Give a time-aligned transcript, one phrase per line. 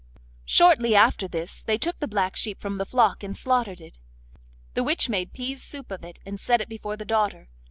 [0.45, 3.99] Shortly after this they took the black sheep from the flock and slaughtered it.
[4.73, 7.45] The witch made pease soup of it, and set it before the daughter.